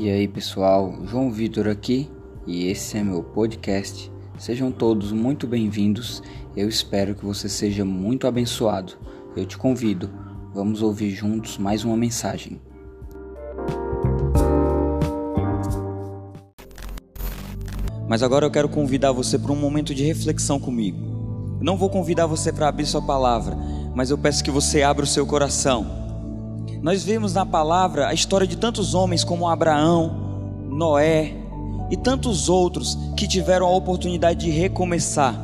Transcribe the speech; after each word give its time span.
E 0.00 0.08
aí 0.08 0.28
pessoal, 0.28 0.94
João 1.06 1.28
Vitor 1.28 1.66
aqui 1.66 2.08
e 2.46 2.68
esse 2.68 2.96
é 2.96 3.02
meu 3.02 3.20
podcast. 3.20 4.12
Sejam 4.38 4.70
todos 4.70 5.10
muito 5.10 5.44
bem-vindos. 5.44 6.22
Eu 6.56 6.68
espero 6.68 7.16
que 7.16 7.24
você 7.24 7.48
seja 7.48 7.84
muito 7.84 8.24
abençoado. 8.24 8.92
Eu 9.36 9.44
te 9.44 9.58
convido, 9.58 10.08
vamos 10.54 10.82
ouvir 10.82 11.10
juntos 11.10 11.58
mais 11.58 11.82
uma 11.82 11.96
mensagem. 11.96 12.60
Mas 18.08 18.22
agora 18.22 18.46
eu 18.46 18.52
quero 18.52 18.68
convidar 18.68 19.10
você 19.10 19.36
para 19.36 19.50
um 19.50 19.56
momento 19.56 19.92
de 19.92 20.04
reflexão 20.04 20.60
comigo. 20.60 21.56
Eu 21.58 21.64
não 21.64 21.76
vou 21.76 21.90
convidar 21.90 22.26
você 22.26 22.52
para 22.52 22.68
abrir 22.68 22.86
sua 22.86 23.02
palavra, 23.02 23.56
mas 23.96 24.10
eu 24.10 24.16
peço 24.16 24.44
que 24.44 24.50
você 24.52 24.80
abra 24.80 25.02
o 25.02 25.08
seu 25.08 25.26
coração 25.26 26.07
nós 26.80 27.02
vemos 27.02 27.34
na 27.34 27.44
palavra 27.44 28.08
a 28.08 28.14
história 28.14 28.46
de 28.46 28.56
tantos 28.56 28.94
homens 28.94 29.24
como 29.24 29.48
Abraão, 29.48 30.62
Noé 30.68 31.34
e 31.90 31.96
tantos 31.96 32.48
outros 32.48 32.96
que 33.16 33.26
tiveram 33.26 33.66
a 33.66 33.74
oportunidade 33.74 34.46
de 34.46 34.50
recomeçar. 34.50 35.34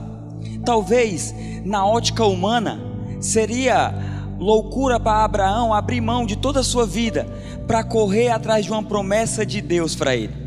Talvez 0.65 1.35
na 1.65 1.85
ótica 1.85 2.25
humana 2.25 2.81
seria 3.21 3.93
loucura 4.39 5.01
para 5.01 5.25
Abraão 5.25 5.75
abrir 5.75 6.01
mão 6.01 6.25
de 6.25 6.37
toda 6.37 6.61
a 6.61 6.65
sua 6.65 6.87
vida 6.87 7.27
para 7.67 7.83
correr 7.83 8.29
atrás 8.29 8.65
de 8.65 8.71
uma 8.71 8.83
promessa 8.83 9.45
de 9.45 9.61
Deus 9.61 9.95
para 9.97 10.15
ele. 10.15 10.45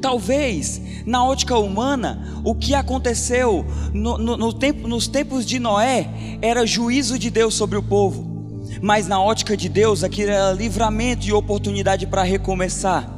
Talvez 0.00 0.82
na 1.06 1.24
ótica 1.24 1.56
humana 1.56 2.40
o 2.44 2.54
que 2.54 2.74
aconteceu 2.74 3.64
no, 3.92 4.18
no, 4.18 4.36
no 4.36 4.52
tempo, 4.52 4.88
nos 4.88 5.06
tempos 5.06 5.46
de 5.46 5.58
Noé 5.60 6.08
era 6.42 6.66
juízo 6.66 7.18
de 7.18 7.30
Deus 7.30 7.54
sobre 7.54 7.78
o 7.78 7.82
povo 7.82 8.33
mas 8.80 9.06
na 9.06 9.20
ótica 9.20 9.56
de 9.56 9.68
Deus 9.68 10.04
aquilo 10.04 10.30
era 10.30 10.52
livramento 10.52 11.26
e 11.26 11.32
oportunidade 11.32 12.06
para 12.06 12.22
recomeçar. 12.22 13.14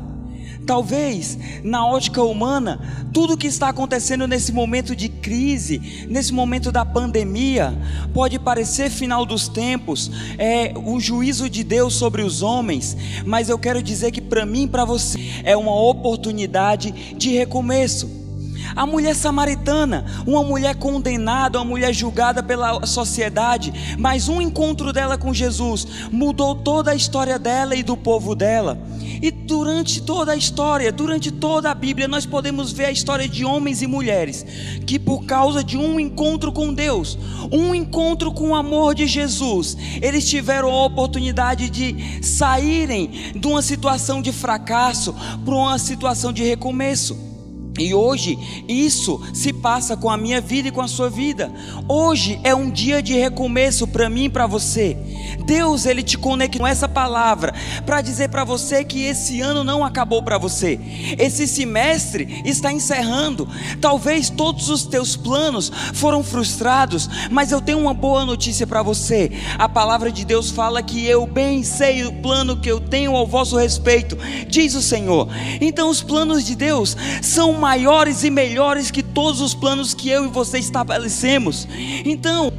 Talvez 0.66 1.38
na 1.62 1.86
ótica 1.86 2.22
humana, 2.24 2.80
tudo 3.12 3.36
que 3.36 3.46
está 3.46 3.68
acontecendo 3.68 4.26
nesse 4.26 4.52
momento 4.52 4.96
de 4.96 5.08
crise, 5.08 6.06
nesse 6.08 6.32
momento 6.32 6.72
da 6.72 6.84
pandemia, 6.84 7.72
pode 8.12 8.36
parecer 8.36 8.90
final 8.90 9.24
dos 9.24 9.46
tempos, 9.46 10.10
é 10.36 10.74
o 10.74 10.98
juízo 10.98 11.48
de 11.48 11.62
Deus 11.62 11.94
sobre 11.94 12.22
os 12.22 12.42
homens, 12.42 12.96
mas 13.24 13.48
eu 13.48 13.58
quero 13.58 13.80
dizer 13.80 14.10
que 14.10 14.20
para 14.20 14.44
mim 14.44 14.64
e 14.64 14.68
para 14.68 14.84
você 14.84 15.18
é 15.44 15.56
uma 15.56 15.74
oportunidade 15.74 17.14
de 17.16 17.30
recomeço. 17.30 18.25
A 18.74 18.86
mulher 18.86 19.14
samaritana, 19.14 20.04
uma 20.26 20.42
mulher 20.42 20.74
condenada, 20.76 21.58
uma 21.58 21.64
mulher 21.64 21.92
julgada 21.92 22.42
pela 22.42 22.84
sociedade, 22.86 23.96
mas 23.98 24.28
um 24.28 24.40
encontro 24.40 24.92
dela 24.92 25.16
com 25.16 25.32
Jesus 25.32 25.86
mudou 26.10 26.54
toda 26.54 26.90
a 26.90 26.94
história 26.94 27.38
dela 27.38 27.74
e 27.74 27.82
do 27.82 27.96
povo 27.96 28.34
dela. 28.34 28.78
E 29.22 29.30
durante 29.30 30.02
toda 30.02 30.32
a 30.32 30.36
história, 30.36 30.92
durante 30.92 31.30
toda 31.30 31.70
a 31.70 31.74
Bíblia, 31.74 32.08
nós 32.08 32.26
podemos 32.26 32.72
ver 32.72 32.86
a 32.86 32.90
história 32.90 33.28
de 33.28 33.44
homens 33.44 33.82
e 33.82 33.86
mulheres 33.86 34.44
que, 34.86 34.98
por 34.98 35.24
causa 35.24 35.64
de 35.64 35.76
um 35.76 35.98
encontro 35.98 36.52
com 36.52 36.72
Deus, 36.72 37.18
um 37.50 37.74
encontro 37.74 38.32
com 38.32 38.50
o 38.50 38.54
amor 38.54 38.94
de 38.94 39.06
Jesus, 39.06 39.76
eles 40.02 40.28
tiveram 40.28 40.70
a 40.70 40.84
oportunidade 40.84 41.70
de 41.70 42.22
saírem 42.22 43.32
de 43.34 43.46
uma 43.46 43.62
situação 43.62 44.20
de 44.20 44.32
fracasso 44.32 45.14
para 45.44 45.54
uma 45.54 45.78
situação 45.78 46.32
de 46.32 46.42
recomeço. 46.42 47.35
E 47.78 47.94
hoje 47.94 48.64
isso 48.68 49.20
se 49.32 49.52
passa 49.52 49.96
com 49.96 50.10
a 50.10 50.16
minha 50.16 50.40
vida 50.40 50.68
e 50.68 50.72
com 50.72 50.80
a 50.80 50.88
sua 50.88 51.10
vida. 51.10 51.52
Hoje 51.88 52.40
é 52.42 52.54
um 52.54 52.70
dia 52.70 53.02
de 53.02 53.14
recomeço 53.14 53.86
para 53.86 54.08
mim 54.08 54.24
e 54.24 54.30
para 54.30 54.46
você. 54.46 54.96
Deus 55.44 55.86
ele 55.86 56.02
te 56.02 56.16
conecta 56.18 56.58
com 56.58 56.66
essa 56.66 56.88
palavra 56.88 57.54
para 57.84 58.00
dizer 58.00 58.28
para 58.28 58.44
você 58.44 58.84
que 58.84 59.04
esse 59.04 59.40
ano 59.40 59.62
não 59.62 59.84
acabou 59.84 60.22
para 60.22 60.38
você. 60.38 60.78
Esse 61.18 61.46
semestre 61.46 62.42
está 62.44 62.72
encerrando. 62.72 63.48
Talvez 63.80 64.30
todos 64.30 64.68
os 64.68 64.84
teus 64.84 65.16
planos 65.16 65.70
foram 65.94 66.22
frustrados, 66.22 67.08
mas 67.30 67.52
eu 67.52 67.60
tenho 67.60 67.78
uma 67.78 67.94
boa 67.94 68.24
notícia 68.24 68.66
para 68.66 68.82
você. 68.82 69.30
A 69.58 69.68
palavra 69.68 70.10
de 70.10 70.24
Deus 70.24 70.50
fala 70.50 70.82
que 70.82 71.06
eu 71.06 71.26
bem 71.26 71.62
sei 71.62 72.04
o 72.04 72.12
plano 72.12 72.56
que 72.56 72.70
eu 72.70 72.80
tenho 72.80 73.14
ao 73.14 73.26
vosso 73.26 73.56
respeito, 73.56 74.16
diz 74.48 74.74
o 74.74 74.82
Senhor. 74.82 75.28
Então 75.60 75.88
os 75.88 76.02
planos 76.02 76.44
de 76.44 76.54
Deus 76.54 76.96
são 77.22 77.52
maiores 77.66 78.22
e 78.22 78.30
melhores 78.30 78.92
que 78.92 79.02
todos 79.02 79.40
os 79.40 79.52
planos 79.52 79.92
que 79.92 80.08
eu 80.08 80.24
e 80.24 80.28
você 80.28 80.56
estabelecemos. 80.56 81.66
Então, 82.04 82.52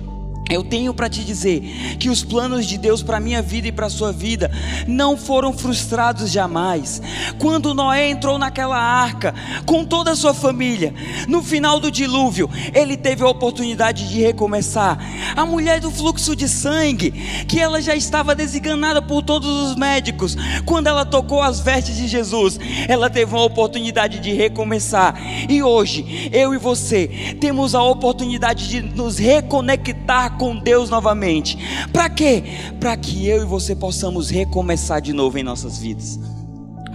eu 0.50 0.63
tenho 0.63 0.94
para 0.94 1.09
te 1.09 1.24
dizer 1.24 1.62
que 2.00 2.09
os 2.09 2.24
planos 2.24 2.66
de 2.66 2.78
Deus 2.78 3.03
para 3.03 3.19
minha 3.19 3.41
vida 3.41 3.68
e 3.68 3.72
para 3.72 3.90
sua 3.90 4.12
vida 4.12 4.52
não 4.88 5.18
foram 5.18 5.52
frustrados 5.52 6.31
jamais. 6.31 7.02
Quando 7.38 7.74
Noé 7.74 8.09
entrou 8.09 8.38
naquela 8.38 8.78
arca 8.78 9.34
com 9.66 9.84
toda 9.84 10.12
a 10.12 10.16
sua 10.16 10.34
família, 10.34 10.94
no 11.28 11.44
final 11.44 11.80
do 11.80 11.91
dilúvio, 11.91 12.50
ele 12.74 12.96
teve 12.96 13.24
a 13.24 13.30
oportunidade 13.30 14.07
de 14.09 14.22
recomeçar. 14.22 14.97
A 15.36 15.46
mulher 15.46 15.80
do 15.80 15.91
fluxo 15.91 16.36
de 16.36 16.47
sangue, 16.47 17.12
que 17.47 17.59
ela 17.59 17.81
já 17.81 17.96
estava 17.96 18.34
desenganada 18.34 19.02
por 19.02 19.22
todos 19.24 19.50
os 19.50 19.75
médicos, 19.75 20.38
quando 20.66 20.88
ela 20.88 21.06
tocou 21.06 21.41
as 21.41 21.59
vestes 21.59 21.97
de 21.97 22.07
Jesus, 22.07 22.59
ela 22.88 23.09
teve 23.09 23.34
uma 23.34 23.44
oportunidade 23.44 24.19
de 24.19 24.31
recomeçar. 24.31 25.16
E 25.50 25.62
hoje, 25.62 26.30
eu 26.31 26.53
e 26.53 26.57
você 26.57 27.38
temos 27.40 27.75
a 27.75 27.84
oportunidade 27.84 28.68
de 28.69 28.81
nos 28.81 29.18
reconectar 29.18 30.37
com 30.38 30.56
Deus 30.56 30.90
novamente. 30.90 31.58
Para 31.92 32.09
quê? 32.09 32.44
Para 32.80 32.96
que 32.96 33.28
eu 33.28 33.44
e 33.44 33.46
você 33.46 33.75
possamos 33.75 34.30
recomeçar 34.30 35.02
de 35.02 35.14
novo 35.14 35.38
em 35.38 35.44
nossas 35.44 35.80
vidas. 35.80 36.37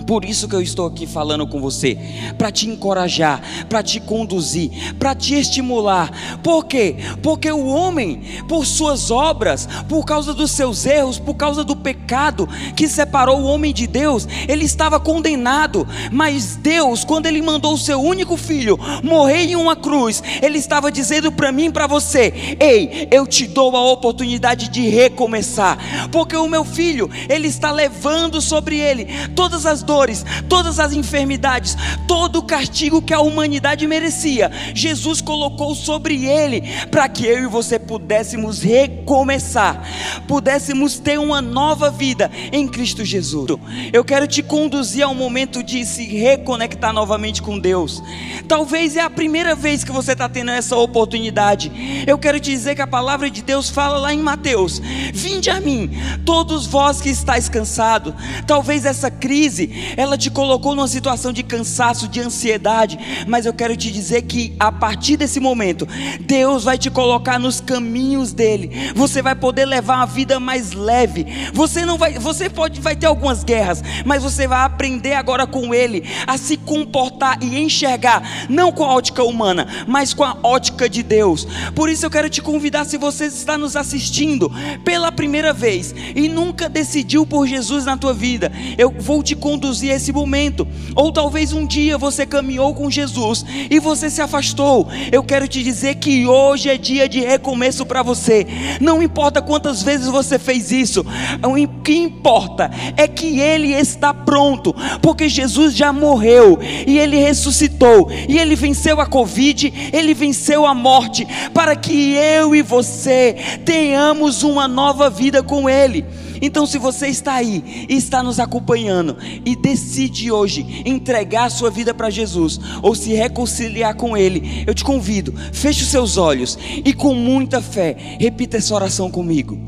Por 0.07 0.25
isso 0.25 0.49
que 0.49 0.55
eu 0.55 0.63
estou 0.63 0.87
aqui 0.87 1.07
falando 1.07 1.47
com 1.47 1.61
você, 1.61 1.97
para 2.37 2.51
te 2.51 2.69
encorajar, 2.69 3.41
para 3.69 3.83
te 3.83 4.01
conduzir, 4.01 4.95
para 4.99 5.15
te 5.15 5.35
estimular. 5.35 6.39
Por 6.43 6.65
quê? 6.65 6.97
Porque 7.23 7.51
o 7.51 7.67
homem, 7.67 8.23
por 8.49 8.67
suas 8.67 9.11
obras, 9.11 9.69
por 9.89 10.05
causa 10.05 10.35
dos 10.35 10.51
seus 10.51 10.85
erros, 10.85 11.19
por 11.19 11.35
causa 11.35 11.63
do 11.65 11.77
pecado 11.77 12.49
que 12.77 12.89
separou 12.89 13.41
o 13.41 13.47
homem 13.47 13.73
de 13.73 13.87
Deus, 13.87 14.27
ele 14.49 14.65
estava 14.65 14.99
condenado. 14.99 15.87
Mas 16.11 16.57
Deus, 16.57 17.05
quando 17.05 17.27
ele 17.27 17.41
mandou 17.41 17.75
o 17.75 17.79
seu 17.79 18.01
único 18.01 18.37
filho 18.37 18.79
morrer 19.03 19.43
em 19.43 19.57
uma 19.57 19.77
cruz, 19.77 20.23
ele 20.43 20.59
estava 20.59 20.91
dizendo 20.91 21.31
para 21.31 21.53
mim 21.53 21.67
e 21.67 21.73
para 21.73 21.87
você: 21.87 22.57
"Ei, 22.59 23.09
eu 23.11 23.27
te 23.27 23.47
dou 23.47 23.77
a 23.77 23.91
oportunidade 23.93 24.69
de 24.69 24.89
recomeçar, 24.89 25.79
porque 26.11 26.37
o 26.37 26.49
meu 26.49 26.65
filho, 26.65 27.09
ele 27.29 27.49
está 27.49 27.71
levando 27.71 28.41
sobre 28.41 28.79
ele 28.79 29.07
todas 29.35 29.65
as 29.67 29.83
dores 29.83 29.92
dores, 29.93 30.25
todas 30.49 30.81
as 30.81 30.95
enfermidades, 30.95 31.77
todo 32.09 32.39
o 32.39 32.43
castigo 32.43 33.03
que 33.03 33.13
a 33.13 33.21
humanidade 33.21 33.87
merecia, 33.87 34.51
Jesus 34.75 35.21
colocou 35.21 35.75
sobre 35.75 36.25
ele, 36.25 36.63
para 36.91 37.07
que 37.11 37.27
eu 37.27 37.43
e 37.43 37.47
você 37.47 37.79
pudéssemos 37.79 38.63
recomeçar, 38.63 39.87
pudéssemos 40.27 40.99
ter 40.99 41.19
uma 41.19 41.43
nova 41.43 41.91
vida 41.91 42.31
em 42.51 42.67
Cristo 42.67 43.05
Jesus. 43.05 43.51
Eu 43.93 44.03
quero 44.03 44.27
te 44.27 44.43
conduzir 44.43 45.05
ao 45.05 45.15
momento 45.15 45.63
de 45.63 45.85
se 45.85 46.05
reconectar 46.05 46.95
novamente 46.95 47.43
com 47.43 47.59
Deus. 47.59 48.03
Talvez 48.49 48.97
é 48.97 49.01
a 49.01 49.11
primeira 49.11 49.55
vez 49.55 49.85
que 49.85 49.93
você 49.93 50.13
está 50.13 50.27
tendo 50.27 50.53
essa 50.53 50.75
oportunidade. 50.75 51.71
Eu 52.07 52.17
quero 52.17 52.41
te 52.41 52.51
dizer 52.51 52.77
que 52.77 52.83
a 52.83 52.87
palavra 52.87 53.31
de 53.31 53.43
Deus 53.43 53.69
fala 53.69 53.99
lá 53.99 54.15
em 54.15 54.23
Mateus: 54.23 54.81
Vinde 55.13 55.51
a 55.51 55.61
mim, 55.61 55.91
todos 56.25 56.67
vós 56.67 57.01
que 57.01 57.11
estáis 57.11 57.47
cansados. 57.49 58.15
Talvez 58.47 58.87
essa 58.87 59.11
crise 59.11 59.82
ela 59.97 60.17
te 60.17 60.31
colocou 60.31 60.75
numa 60.75 60.89
situação 60.89 61.33
de 61.33 61.43
cansaço, 61.43 62.09
de 62.09 62.21
ansiedade, 62.21 62.99
mas 63.27 63.47
eu 63.47 63.53
quero 63.53 63.77
te 63.77 63.91
dizer 63.91 64.23
que 64.23 64.55
a 64.59 64.71
partir 64.71 65.17
desse 65.17 65.41
momento, 65.41 65.87
Deus 66.21 66.65
vai 66.65 66.79
te 66.79 66.91
colocar 66.91 67.39
nos 67.39 67.61
caminhos 67.61 68.33
dele. 68.33 68.93
Você 68.95 69.23
vai 69.23 69.35
poder 69.35 69.67
levar 69.67 69.97
uma 69.97 70.07
vida 70.07 70.39
mais 70.41 70.73
leve. 70.73 71.27
Você 71.53 71.85
não 71.85 71.99
vai, 71.99 72.19
você 72.19 72.49
pode 72.49 72.81
vai 72.81 72.97
ter 72.97 73.07
algumas 73.07 73.45
guerras, 73.45 73.83
mas 74.05 74.23
você 74.23 74.47
vai 74.47 74.65
aprender 74.65 75.15
agora 75.15 75.47
com 75.47 75.75
ele 75.75 76.05
a 76.27 76.39
se 76.39 76.57
comportar 76.57 77.43
e 77.43 77.59
enxergar 77.59 78.49
não 78.49 78.73
com 78.73 78.85
a 78.85 78.95
ótica 78.95 79.23
humana, 79.23 79.67
mas 79.87 80.15
com 80.15 80.25
a 80.25 80.37
ótica 80.43 80.89
de 80.89 81.03
Deus. 81.03 81.47
Por 81.75 81.89
isso 81.89 82.07
eu 82.07 82.11
quero 82.11 82.31
te 82.31 82.41
convidar 82.41 82.85
se 82.85 82.97
você 82.97 83.27
está 83.27 83.59
nos 83.59 83.77
assistindo 83.77 84.51
pela 84.85 85.13
primeira 85.13 85.53
vez 85.53 85.95
e 86.15 86.29
nunca 86.29 86.69
decidiu 86.69 87.27
por 87.27 87.47
Jesus 87.47 87.85
na 87.85 87.97
tua 87.97 88.15
vida, 88.15 88.53
eu 88.79 88.91
vou 88.91 89.23
te 89.23 89.35
conduzir 89.35 89.72
conduzir 89.73 89.91
esse 89.91 90.13
momento. 90.13 90.69
Ou 90.95 91.11
talvez 91.11 91.53
um 91.53 91.67
dia 91.67 91.97
você 91.97 92.27
caminhou 92.27 92.75
com 92.75 92.91
Jesus 92.91 93.45
e 93.71 93.81
você 93.81 94.11
se 94.11 94.21
afastou. 94.21 94.87
Eu 95.11 95.23
quero 95.23 95.49
te 95.49 95.63
dizer 95.63 95.95
que 95.95 96.27
hoje 96.27 96.69
é 96.69 96.77
dia 96.77 97.09
de 97.09 97.21
recomeço 97.21 97.87
para 97.87 98.03
você. 98.03 98.47
Não 98.81 99.03
importa 99.03 99.41
quantas 99.41 99.83
vezes 99.83 100.09
você 100.09 100.39
fez 100.39 100.71
isso, 100.71 101.05
o 101.43 101.83
que 101.83 101.97
importa 101.97 102.71
é 102.97 103.09
que 103.09 103.41
Ele 103.41 103.73
está 103.73 104.13
pronto, 104.13 104.75
porque 105.01 105.29
Jesus 105.29 105.75
já 105.75 105.93
morreu 105.93 106.59
e 106.87 106.99
Ele 106.99 107.17
ressuscitou 107.17 108.11
e 108.29 108.39
Ele 108.39 108.55
venceu 108.55 109.01
a 109.01 109.07
Covid, 109.07 109.73
Ele 109.93 110.13
venceu 110.13 110.67
a 110.67 110.75
morte, 110.75 111.27
para 111.55 111.75
que 111.75 112.15
eu 112.15 112.55
e 112.55 112.61
você 112.61 113.37
tenhamos 113.65 114.43
uma 114.43 114.69
nova 114.69 115.09
vida 115.09 115.43
com 115.43 115.69
Ele. 115.69 116.05
Então, 116.43 116.67
se 116.67 116.77
você 116.77 117.07
está 117.07 117.35
aí 117.35 117.87
e 117.89 117.95
está 117.95 118.21
nos 118.21 118.41
acompanhando 118.41 119.17
e 119.47 119.55
decide 119.63 120.31
hoje 120.31 120.83
entregar 120.85 121.45
a 121.45 121.51
sua 121.51 121.71
vida 121.71 121.95
para 121.95 122.11
Jesus 122.11 122.61
ou 122.83 122.95
se 122.95 123.15
reconciliar 123.15 123.95
com 123.95 124.17
Ele, 124.17 124.65
eu 124.67 124.75
te 124.75 124.83
convido, 124.83 125.33
feche 125.53 125.85
os 125.85 125.89
seus 125.89 126.17
olhos 126.17 126.59
e 126.85 126.93
com 126.93 127.15
muita 127.15 127.63
fé, 127.63 127.97
repita 128.19 128.57
essa 128.57 128.75
oração 128.75 129.11
comigo. 129.11 129.59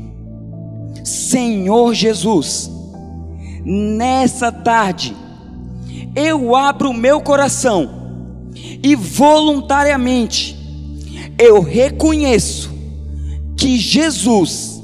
Senhor 1.03 1.93
Jesus, 1.93 2.69
nessa 3.63 4.51
tarde, 4.51 5.15
eu 6.15 6.55
abro 6.55 6.89
o 6.89 6.93
meu 6.93 7.21
coração 7.21 8.03
e 8.83 8.95
voluntariamente 8.95 10.55
eu 11.37 11.61
reconheço 11.61 12.73
que 13.57 13.77
Jesus 13.77 14.81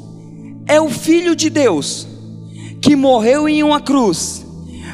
é 0.68 0.80
o 0.80 0.90
Filho 0.90 1.36
de 1.36 1.50
Deus 1.50 2.08
que 2.82 2.96
morreu 2.96 3.48
em 3.48 3.62
uma 3.62 3.80
cruz, 3.80 4.41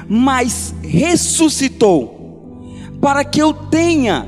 mas 0.10 0.74
ressuscitou 0.82 2.18
para 3.02 3.24
que 3.24 3.42
eu 3.42 3.54
tenha 3.54 4.28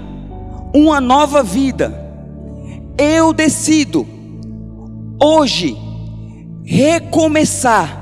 uma 0.73 0.99
nova 0.99 1.41
vida. 1.41 2.07
Eu 2.97 3.33
decido 3.33 4.05
hoje 5.21 5.77
recomeçar 6.63 7.97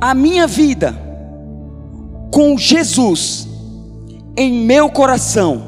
a 0.00 0.14
minha 0.14 0.46
vida 0.46 0.96
com 2.32 2.56
Jesus 2.56 3.48
em 4.36 4.64
meu 4.64 4.88
coração. 4.88 5.62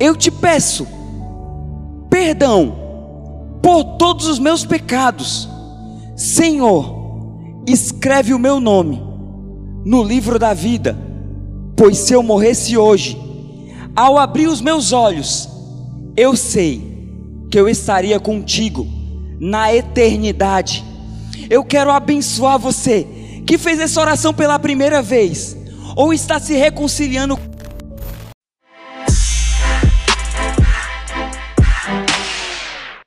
Eu 0.00 0.16
te 0.16 0.30
peço 0.30 0.86
perdão 2.10 2.76
por 3.62 3.84
todos 3.96 4.26
os 4.26 4.38
meus 4.38 4.66
pecados. 4.66 5.48
Senhor, 6.16 7.62
escreve 7.66 8.34
o 8.34 8.38
meu 8.38 8.60
nome 8.60 9.13
no 9.84 10.02
livro 10.02 10.38
da 10.38 10.54
vida, 10.54 10.96
pois 11.76 11.98
se 11.98 12.12
eu 12.12 12.22
morresse 12.22 12.76
hoje, 12.76 13.18
ao 13.94 14.18
abrir 14.18 14.46
os 14.46 14.60
meus 14.60 14.92
olhos, 14.92 15.48
eu 16.16 16.34
sei 16.36 16.82
que 17.50 17.58
eu 17.58 17.68
estaria 17.68 18.18
contigo 18.18 18.86
na 19.38 19.74
eternidade. 19.74 20.84
Eu 21.50 21.64
quero 21.64 21.90
abençoar 21.90 22.58
você 22.58 23.06
que 23.46 23.58
fez 23.58 23.78
essa 23.78 24.00
oração 24.00 24.32
pela 24.32 24.58
primeira 24.58 25.02
vez 25.02 25.56
ou 25.94 26.12
está 26.12 26.40
se 26.40 26.54
reconciliando 26.54 27.38